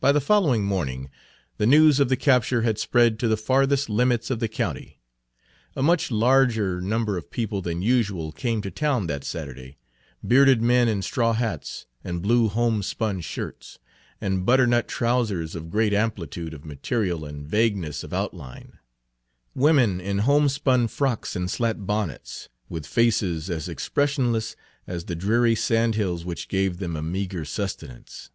By 0.00 0.10
the 0.12 0.22
following 0.22 0.64
morning 0.64 1.10
the 1.58 1.66
news 1.66 2.00
of 2.00 2.08
the 2.08 2.16
capture 2.16 2.62
had 2.62 2.78
spread 2.78 3.18
to 3.18 3.28
the 3.28 3.36
farthest 3.36 3.90
limits 3.90 4.30
of 4.30 4.38
the 4.40 4.48
county. 4.48 5.00
A 5.76 5.82
much 5.82 6.10
larger 6.10 6.80
number 6.80 7.18
of 7.18 7.30
people 7.30 7.60
than 7.60 7.82
usual 7.82 8.32
came 8.32 8.62
to 8.62 8.70
town 8.70 9.06
that 9.08 9.22
Saturday, 9.22 9.76
bearded 10.26 10.62
men 10.62 10.88
in 10.88 11.02
straw 11.02 11.34
hats 11.34 11.84
and 12.02 12.22
blue 12.22 12.48
homespun 12.48 13.20
shirts, 13.20 13.78
and 14.18 14.46
butternut 14.46 14.88
trousers 14.88 15.54
of 15.54 15.68
great 15.68 15.92
amplitude 15.92 16.54
of 16.54 16.64
material 16.64 17.26
and 17.26 17.46
vagueness 17.46 18.02
of 18.02 18.14
outline; 18.14 18.78
women 19.54 20.00
in 20.00 20.20
homespun 20.20 20.88
frocks 20.88 21.36
and 21.36 21.50
slat 21.50 21.84
bonnets, 21.86 22.48
with 22.70 22.86
faces 22.86 23.50
as 23.50 23.68
expressionless 23.68 24.56
as 24.86 25.04
the 25.04 25.14
dreary 25.14 25.54
sandhills 25.54 26.24
which 26.24 26.48
gave 26.48 26.78
them 26.78 26.96
a 26.96 27.02
meagre 27.02 27.44
sustenance. 27.44 28.30